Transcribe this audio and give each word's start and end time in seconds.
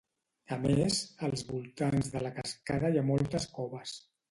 A 0.53 0.55
més, 0.61 0.97
als 1.27 1.43
voltants 1.51 2.11
de 2.15 2.23
la 2.25 2.33
cascada 2.41 2.93
hi 2.97 3.01
ha 3.03 3.07
moltes 3.13 3.49
coves. 3.61 3.97